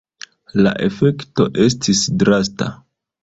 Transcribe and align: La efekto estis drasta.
La 0.67 0.71
efekto 0.85 1.45
estis 1.65 2.01
drasta. 2.23 2.73